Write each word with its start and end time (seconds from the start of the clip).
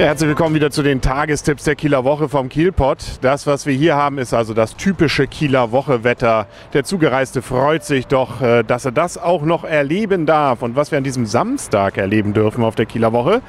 Ja, 0.00 0.06
herzlich 0.06 0.28
willkommen 0.28 0.54
wieder 0.54 0.70
zu 0.70 0.82
den 0.82 1.02
Tagestipps 1.02 1.64
der 1.64 1.76
Kieler 1.76 2.04
Woche 2.04 2.30
vom 2.30 2.48
Kielpot. 2.48 3.18
Das, 3.20 3.46
was 3.46 3.66
wir 3.66 3.74
hier 3.74 3.96
haben, 3.96 4.16
ist 4.16 4.32
also 4.32 4.54
das 4.54 4.74
typische 4.74 5.26
Kieler 5.26 5.72
Woche-Wetter. 5.72 6.46
Der 6.72 6.84
Zugereiste 6.84 7.42
freut 7.42 7.84
sich 7.84 8.06
doch, 8.06 8.40
äh, 8.40 8.62
dass 8.62 8.86
er 8.86 8.92
das 8.92 9.18
auch 9.18 9.42
noch 9.42 9.62
erleben 9.62 10.24
darf. 10.24 10.62
Und 10.62 10.74
was 10.74 10.90
wir 10.90 10.96
an 10.96 11.04
diesem 11.04 11.26
Samstag 11.26 11.98
erleben 11.98 12.32
dürfen 12.32 12.64
auf 12.64 12.76
der 12.76 12.86
Kieler 12.86 13.12
Woche, 13.12 13.42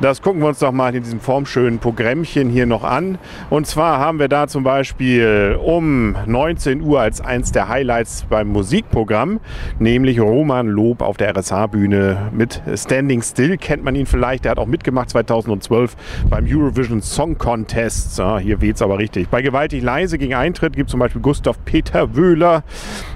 das 0.00 0.22
gucken 0.22 0.40
wir 0.40 0.48
uns 0.48 0.60
doch 0.60 0.72
mal 0.72 0.94
in 0.94 1.02
diesem 1.02 1.20
formschönen 1.20 1.78
Programmchen 1.78 2.48
hier 2.48 2.64
noch 2.64 2.84
an. 2.84 3.18
Und 3.50 3.66
zwar 3.66 3.98
haben 3.98 4.18
wir 4.18 4.28
da 4.28 4.48
zum 4.48 4.64
Beispiel 4.64 5.58
um 5.62 6.16
19 6.24 6.80
Uhr 6.80 7.02
als 7.02 7.20
eins 7.20 7.52
der 7.52 7.68
Highlights 7.68 8.24
beim 8.30 8.48
Musikprogramm, 8.48 9.40
nämlich 9.78 10.18
Roman 10.18 10.68
Lob 10.68 11.02
auf 11.02 11.18
der 11.18 11.36
RSH-Bühne 11.36 12.30
mit 12.32 12.62
Standing 12.76 13.20
Still. 13.20 13.58
Kennt 13.58 13.84
man 13.84 13.94
ihn 13.94 14.06
vielleicht, 14.06 14.46
der 14.46 14.52
hat 14.52 14.58
auch 14.58 14.64
mitgemacht 14.64 15.10
2012 15.10 15.97
beim 16.28 16.46
Eurovision 16.46 17.02
Song 17.02 17.38
Contest. 17.38 18.18
Ja, 18.18 18.38
hier 18.38 18.60
weht 18.60 18.76
es 18.76 18.82
aber 18.82 18.98
richtig. 18.98 19.28
Bei 19.28 19.42
Gewaltig 19.42 19.82
leise 19.82 20.18
gegen 20.18 20.34
Eintritt 20.34 20.74
gibt 20.74 20.88
es 20.88 20.90
zum 20.92 21.00
Beispiel 21.00 21.22
Gustav 21.22 21.56
Peter 21.64 22.16
Wöhler 22.16 22.62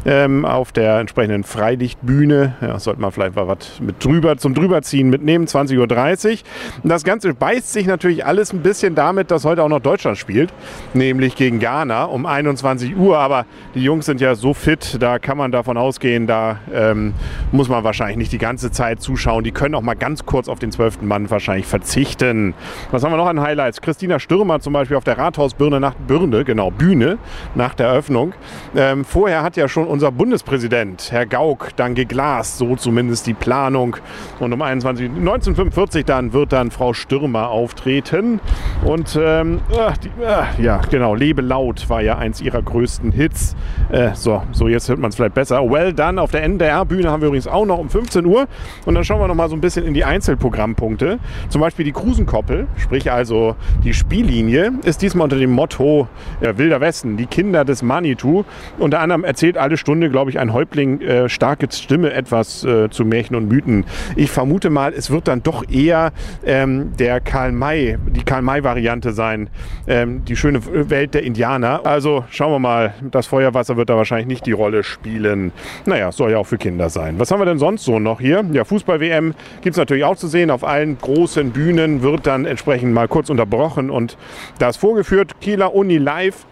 ähm, 0.04 0.44
auf 0.44 0.72
der 0.72 0.98
entsprechenden 0.98 1.44
Freilichtbühne. 1.44 2.54
Ja, 2.60 2.78
sollte 2.78 3.00
man 3.00 3.12
vielleicht 3.12 3.36
mal 3.36 3.48
was 3.48 3.80
mit 3.80 4.04
drüber 4.04 4.36
zum 4.36 4.54
drüberziehen 4.54 5.10
mitnehmen, 5.10 5.46
20.30 5.46 6.30
Uhr. 6.30 6.38
Das 6.84 7.04
Ganze 7.04 7.34
beißt 7.34 7.72
sich 7.72 7.86
natürlich 7.86 8.24
alles 8.24 8.52
ein 8.52 8.60
bisschen 8.60 8.94
damit, 8.94 9.30
dass 9.30 9.44
heute 9.44 9.62
auch 9.62 9.68
noch 9.68 9.80
Deutschland 9.80 10.18
spielt, 10.18 10.52
nämlich 10.94 11.36
gegen 11.36 11.58
Ghana 11.58 12.04
um 12.04 12.26
21 12.26 12.96
Uhr. 12.96 13.18
Aber 13.18 13.46
die 13.74 13.82
Jungs 13.82 14.06
sind 14.06 14.20
ja 14.20 14.34
so 14.34 14.54
fit, 14.54 14.96
da 15.00 15.18
kann 15.18 15.38
man 15.38 15.52
davon 15.52 15.76
ausgehen, 15.76 16.26
da 16.26 16.58
ähm, 16.72 17.14
muss 17.50 17.68
man 17.68 17.84
wahrscheinlich 17.84 18.16
nicht 18.16 18.32
die 18.32 18.38
ganze 18.38 18.70
Zeit 18.70 19.00
zuschauen. 19.00 19.44
Die 19.44 19.52
können 19.52 19.74
auch 19.74 19.82
mal 19.82 19.94
ganz 19.94 20.26
kurz 20.26 20.48
auf 20.48 20.58
den 20.58 20.72
zwölften 20.72 21.06
Mann 21.06 21.30
wahrscheinlich 21.30 21.66
verzichten. 21.66 22.54
Was 22.90 23.04
haben 23.04 23.12
wir 23.12 23.16
noch 23.16 23.26
an 23.26 23.40
Highlights? 23.40 23.80
Christina 23.80 24.18
Stürmer 24.18 24.60
zum 24.60 24.72
Beispiel 24.72 24.96
auf 24.96 25.04
der 25.04 25.18
Rathausbirne 25.18 25.80
nach 25.80 25.94
Birne, 25.94 26.44
genau, 26.44 26.70
Bühne 26.70 27.18
nach 27.54 27.74
der 27.74 27.88
Eröffnung. 27.88 28.34
Ähm, 28.76 29.04
vorher 29.04 29.42
hat 29.42 29.56
ja 29.56 29.68
schon 29.68 29.86
unser 29.86 30.12
Bundespräsident, 30.12 31.08
Herr 31.10 31.26
Gauck, 31.26 31.70
dann 31.76 31.94
geglast, 31.94 32.58
so 32.58 32.76
zumindest 32.76 33.26
die 33.26 33.34
Planung. 33.34 33.96
Und 34.40 34.52
um 34.52 34.62
21, 34.62 35.08
1945 35.08 36.04
dann 36.04 36.32
wird 36.32 36.52
dann 36.52 36.70
Frau 36.70 36.92
Stürmer 36.92 37.48
auftreten. 37.48 38.40
Und 38.84 39.18
ähm, 39.20 39.60
ach, 39.78 39.96
die, 39.98 40.10
ach, 40.26 40.58
ja, 40.58 40.80
genau, 40.90 41.14
Lebe 41.14 41.42
laut 41.42 41.88
war 41.88 42.02
ja 42.02 42.18
eins 42.18 42.40
ihrer 42.40 42.62
größten 42.62 43.12
Hits. 43.12 43.56
Äh, 43.90 44.10
so, 44.14 44.42
so 44.52 44.68
jetzt 44.68 44.88
hört 44.88 44.98
man 44.98 45.10
es 45.10 45.16
vielleicht 45.16 45.34
besser. 45.34 45.62
Well 45.70 45.92
done 45.92 46.20
auf 46.20 46.30
der 46.30 46.42
NDR-Bühne 46.42 47.10
haben 47.10 47.20
wir 47.20 47.28
übrigens 47.28 47.46
auch 47.46 47.66
noch 47.66 47.78
um 47.78 47.88
15 47.88 48.24
Uhr. 48.26 48.46
Und 48.86 48.94
dann 48.94 49.04
schauen 49.04 49.20
wir 49.20 49.28
noch 49.28 49.34
mal 49.34 49.48
so 49.48 49.56
ein 49.56 49.60
bisschen 49.60 49.84
in 49.86 49.94
die 49.94 50.04
Einzelprogrammpunkte. 50.04 51.18
Zum 51.48 51.60
Beispiel 51.60 51.84
die 51.84 51.92
Krusenkoppel, 51.92 52.51
sprich 52.76 53.10
also 53.10 53.56
die 53.84 53.94
Spiellinie, 53.94 54.72
ist 54.84 55.02
diesmal 55.02 55.24
unter 55.24 55.36
dem 55.36 55.50
Motto 55.50 56.08
ja, 56.40 56.56
Wilder 56.58 56.80
Westen, 56.80 57.16
die 57.16 57.26
Kinder 57.26 57.64
des 57.64 57.82
Manitou. 57.82 58.44
Unter 58.78 59.00
anderem 59.00 59.24
erzählt 59.24 59.58
alle 59.58 59.76
Stunde, 59.76 60.10
glaube 60.10 60.30
ich, 60.30 60.38
ein 60.38 60.52
Häuptling 60.52 61.00
äh, 61.00 61.28
starke 61.28 61.68
Stimme 61.70 62.12
etwas 62.12 62.64
äh, 62.64 62.90
zu 62.90 63.04
Märchen 63.04 63.36
und 63.36 63.48
Mythen. 63.48 63.84
Ich 64.16 64.30
vermute 64.30 64.70
mal, 64.70 64.92
es 64.92 65.10
wird 65.10 65.28
dann 65.28 65.42
doch 65.42 65.68
eher 65.70 66.12
ähm, 66.44 66.92
der 66.98 67.20
Karl 67.20 67.52
May, 67.52 67.98
die 68.08 68.22
Karl 68.22 68.42
May-Variante 68.42 69.12
sein, 69.12 69.48
ähm, 69.86 70.24
die 70.24 70.36
schöne 70.36 70.60
Welt 70.90 71.14
der 71.14 71.22
Indianer. 71.22 71.84
Also 71.84 72.24
schauen 72.30 72.52
wir 72.52 72.58
mal, 72.58 72.94
das 73.10 73.26
Feuerwasser 73.26 73.76
wird 73.76 73.90
da 73.90 73.96
wahrscheinlich 73.96 74.26
nicht 74.26 74.46
die 74.46 74.52
Rolle 74.52 74.82
spielen. 74.82 75.52
Naja, 75.86 76.12
soll 76.12 76.32
ja 76.32 76.38
auch 76.38 76.46
für 76.46 76.58
Kinder 76.58 76.90
sein. 76.90 77.18
Was 77.18 77.30
haben 77.30 77.40
wir 77.40 77.46
denn 77.46 77.58
sonst 77.58 77.84
so 77.84 77.98
noch 77.98 78.20
hier? 78.20 78.44
Ja, 78.52 78.64
Fußball-WM 78.64 79.34
gibt 79.62 79.74
es 79.74 79.78
natürlich 79.78 80.04
auch 80.04 80.16
zu 80.16 80.28
sehen. 80.28 80.50
Auf 80.50 80.64
allen 80.64 80.98
großen 80.98 81.50
Bühnen 81.50 82.02
wird 82.02 82.26
dann 82.26 82.41
entsprechend 82.46 82.92
mal 82.92 83.08
kurz 83.08 83.30
unterbrochen 83.30 83.90
und 83.90 84.16
das 84.58 84.76
vorgeführt. 84.76 85.40
Kieler 85.40 85.74
Uni 85.74 85.98
Live 85.98 86.46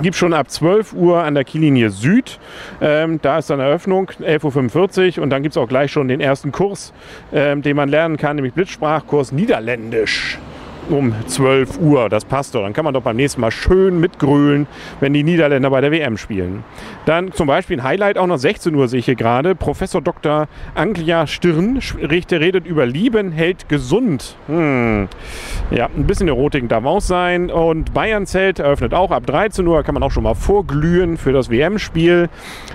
gibt 0.00 0.16
schon 0.16 0.32
ab 0.32 0.50
12 0.50 0.94
Uhr 0.94 1.22
an 1.22 1.34
der 1.34 1.44
Kiellinie 1.44 1.90
Süd. 1.90 2.38
Ähm, 2.80 3.20
da 3.20 3.38
ist 3.38 3.50
dann 3.50 3.60
Eröffnung, 3.60 4.10
11.45 4.20 5.18
Uhr. 5.18 5.22
Und 5.24 5.30
dann 5.30 5.42
gibt 5.42 5.54
es 5.54 5.56
auch 5.56 5.68
gleich 5.68 5.92
schon 5.92 6.08
den 6.08 6.20
ersten 6.20 6.52
Kurs, 6.52 6.92
ähm, 7.32 7.62
den 7.62 7.76
man 7.76 7.88
lernen 7.88 8.16
kann, 8.16 8.36
nämlich 8.36 8.54
Blitzsprachkurs 8.54 9.32
Niederländisch 9.32 10.38
um 10.90 11.14
12 11.26 11.78
Uhr. 11.78 12.08
Das 12.08 12.24
passt 12.24 12.54
doch. 12.54 12.62
Dann 12.62 12.72
kann 12.72 12.84
man 12.84 12.94
doch 12.94 13.02
beim 13.02 13.16
nächsten 13.16 13.40
Mal 13.40 13.50
schön 13.50 14.00
mitgrölen, 14.00 14.66
wenn 15.00 15.12
die 15.12 15.22
Niederländer 15.22 15.70
bei 15.70 15.80
der 15.80 15.92
WM 15.92 16.16
spielen. 16.16 16.64
Dann 17.06 17.32
zum 17.32 17.46
Beispiel 17.46 17.78
ein 17.78 17.82
Highlight 17.82 18.18
auch 18.18 18.26
noch 18.26 18.38
16 18.38 18.74
Uhr 18.74 18.88
sehe 18.88 18.98
ich 18.98 19.06
hier 19.06 19.14
gerade. 19.14 19.54
Professor 19.54 20.00
Dr. 20.00 20.48
Anglia 20.74 21.26
Stirn 21.26 21.80
redet 22.00 22.66
über 22.66 22.86
Lieben 22.86 23.32
hält 23.32 23.68
gesund. 23.68 24.36
Hm. 24.46 25.08
Ja, 25.70 25.86
ein 25.86 26.06
bisschen 26.06 26.28
Erotik 26.28 26.68
darf 26.68 26.84
auch 26.84 27.00
sein. 27.00 27.50
Und 27.50 27.94
Bayern-Zelt 27.94 28.58
eröffnet 28.58 28.94
auch 28.94 29.10
ab 29.10 29.26
13 29.26 29.66
Uhr. 29.66 29.82
Kann 29.82 29.94
man 29.94 30.02
auch 30.02 30.10
schon 30.10 30.24
mal 30.24 30.34
vorglühen 30.34 31.16
für 31.16 31.32
das 31.32 31.50
WM-Spiel. 31.50 32.28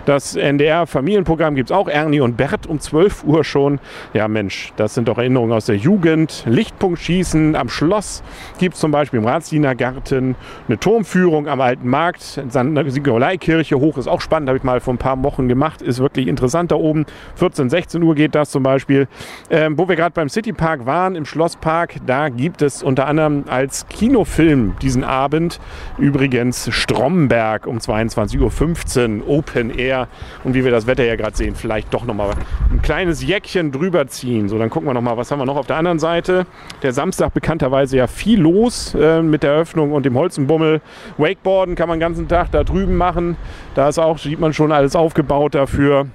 Das 0.05 0.35
NDR-Familienprogramm 0.35 1.55
gibt 1.55 1.69
es 1.69 1.75
auch. 1.75 1.87
Ernie 1.87 2.21
und 2.21 2.37
Bert 2.37 2.67
um 2.67 2.79
12 2.79 3.23
Uhr 3.25 3.43
schon. 3.43 3.79
Ja, 4.13 4.27
Mensch, 4.27 4.73
das 4.77 4.93
sind 4.93 5.07
doch 5.07 5.17
Erinnerungen 5.17 5.53
aus 5.53 5.65
der 5.65 5.77
Jugend. 5.77 6.43
Lichtpunkt 6.47 6.99
schießen 6.99 7.55
am 7.55 7.69
Schloss 7.69 7.96
Schloss 7.97 8.21
gibt 8.59 8.75
es 8.75 8.81
zum 8.81 8.91
Beispiel 8.91 9.19
im 9.19 9.25
Ratsdienergarten 9.25 10.35
eine 10.67 10.79
Turmführung 10.79 11.47
am 11.47 11.61
Alten 11.61 11.87
Markt. 11.87 12.21
St. 12.21 12.63
Nikolaikirche 12.63 13.79
hoch 13.79 13.97
ist 13.97 14.07
auch 14.07 14.21
spannend, 14.21 14.49
habe 14.49 14.57
ich 14.57 14.63
mal 14.63 14.79
vor 14.79 14.93
ein 14.93 14.99
paar 14.99 15.23
Wochen 15.23 15.47
gemacht. 15.47 15.81
Ist 15.81 15.99
wirklich 15.99 16.27
interessant 16.27 16.71
da 16.71 16.75
oben. 16.75 17.05
14, 17.35 17.71
16 17.71 18.03
Uhr 18.03 18.13
geht 18.13 18.35
das 18.35 18.51
zum 18.51 18.61
Beispiel. 18.61 19.07
Ähm, 19.49 19.79
wo 19.79 19.89
wir 19.89 19.95
gerade 19.95 20.11
beim 20.13 20.29
Citypark 20.29 20.85
waren, 20.85 21.15
im 21.15 21.25
Schlosspark, 21.25 21.95
da 22.05 22.29
gibt 22.29 22.61
es 22.61 22.83
unter 22.83 23.07
anderem 23.07 23.45
als 23.47 23.87
Kinofilm 23.87 24.75
diesen 24.81 25.03
Abend 25.03 25.59
übrigens 25.97 26.69
Stromberg 26.71 27.65
um 27.65 27.79
22.15 27.79 29.21
Uhr, 29.21 29.27
Open 29.27 29.71
Air. 29.77 30.07
Und 30.43 30.53
wie 30.53 30.63
wir 30.63 30.71
das 30.71 30.85
Wetter 30.85 31.03
ja 31.03 31.15
gerade 31.15 31.35
sehen, 31.35 31.55
vielleicht 31.55 31.93
doch 31.95 32.05
nochmal 32.05 32.31
ein 32.71 32.81
kleines 32.83 33.23
Jäckchen 33.23 33.71
drüber 33.71 34.05
ziehen. 34.07 34.49
So, 34.49 34.59
dann 34.59 34.69
gucken 34.69 34.87
wir 34.87 34.93
nochmal, 34.93 35.17
was 35.17 35.31
haben 35.31 35.39
wir 35.39 35.45
noch 35.45 35.57
auf 35.57 35.67
der 35.67 35.77
anderen 35.77 35.99
Seite. 35.99 36.45
Der 36.83 36.93
Samstag 36.93 37.33
bekannterweise 37.33 37.86
normalerweise 37.87 37.97
ja 37.97 38.07
viel 38.07 38.41
los 38.41 38.95
äh, 38.95 39.21
mit 39.21 39.43
der 39.43 39.51
Eröffnung 39.51 39.91
und 39.91 40.05
dem 40.05 40.17
Holzenbummel. 40.17 40.81
Wakeboarden 41.17 41.75
kann 41.75 41.87
man 41.87 41.97
den 41.97 42.01
ganzen 42.01 42.27
Tag 42.27 42.51
da 42.51 42.63
drüben 42.63 42.95
machen. 42.97 43.37
Da 43.75 43.89
ist 43.89 43.99
auch, 43.99 44.17
sieht 44.17 44.39
man 44.39 44.53
schon 44.53 44.71
alles 44.71 44.95
aufgebaut 44.95 45.55
dafür. 45.55 46.07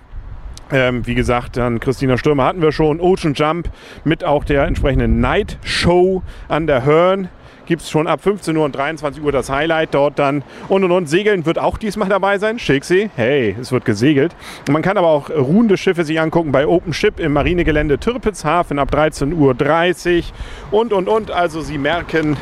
Ähm, 0.70 1.06
wie 1.06 1.14
gesagt, 1.14 1.56
dann 1.56 1.80
Christina 1.80 2.16
Stürmer 2.16 2.44
hatten 2.44 2.62
wir 2.62 2.72
schon. 2.72 3.00
Ocean 3.00 3.34
Jump 3.34 3.70
mit 4.04 4.24
auch 4.24 4.44
der 4.44 4.64
entsprechenden 4.64 5.20
Night 5.20 5.58
Show 5.64 6.22
an 6.48 6.66
der 6.66 6.84
Hörn 6.84 7.28
gibt 7.66 7.82
es 7.82 7.90
schon 7.90 8.06
ab 8.06 8.22
15 8.22 8.56
Uhr 8.56 8.64
und 8.64 8.74
23 8.76 9.22
Uhr 9.22 9.32
das 9.32 9.50
Highlight 9.50 9.94
dort 9.94 10.18
dann. 10.18 10.42
Und 10.68 10.84
und 10.84 10.90
und 10.90 11.06
Segeln 11.06 11.46
wird 11.46 11.58
auch 11.58 11.78
diesmal 11.78 12.08
dabei 12.08 12.38
sein. 12.38 12.58
Schicksee, 12.58 13.10
hey, 13.16 13.56
es 13.60 13.72
wird 13.72 13.84
gesegelt. 13.84 14.34
Man 14.70 14.82
kann 14.82 14.96
aber 14.96 15.08
auch 15.08 15.30
ruhende 15.30 15.76
Schiffe 15.76 16.04
sich 16.04 16.20
angucken 16.20 16.52
bei 16.52 16.66
Open 16.66 16.92
Ship 16.92 17.18
im 17.18 17.32
Marinegelände 17.32 17.98
Türpitzhafen 17.98 18.78
ab 18.78 18.92
13.30 18.92 20.24
Uhr 20.70 20.80
und 20.80 20.92
und 20.92 21.08
und. 21.08 21.30
Also 21.30 21.60
Sie 21.60 21.78
merken 21.78 22.36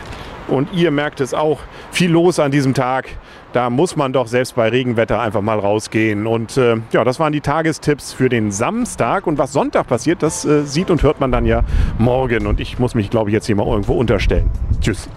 und 0.51 0.73
ihr 0.73 0.91
merkt 0.91 1.21
es 1.21 1.35
auch, 1.35 1.61
viel 1.91 2.11
los 2.11 2.39
an 2.39 2.51
diesem 2.51 2.75
Tag. 2.75 3.09
Da 3.53 3.69
muss 3.69 3.97
man 3.97 4.13
doch 4.13 4.29
selbst 4.29 4.55
bei 4.55 4.69
Regenwetter 4.69 5.21
einfach 5.21 5.41
mal 5.41 5.59
rausgehen. 5.59 6.27
Und 6.27 6.57
äh, 6.57 6.77
ja, 6.93 7.03
das 7.03 7.19
waren 7.19 7.33
die 7.33 7.41
Tagestipps 7.41 8.13
für 8.13 8.29
den 8.29 8.53
Samstag. 8.53 9.27
Und 9.27 9.39
was 9.39 9.53
Sonntag 9.53 9.89
passiert, 9.89 10.23
das 10.23 10.45
äh, 10.45 10.65
sieht 10.65 10.91
und 10.91 11.03
hört 11.03 11.21
man 11.21 11.33
dann 11.33 11.47
ja 11.47 11.63
morgen. 11.99 12.47
Und 12.47 12.61
ich 12.61 12.79
muss 12.79 12.95
mich, 12.95 13.11
glaube 13.11 13.31
ich, 13.31 13.35
jetzt 13.35 13.47
hier 13.47 13.57
mal 13.57 13.67
irgendwo 13.67 13.95
unterstellen. 13.95 14.51
Tschüss. 14.81 15.09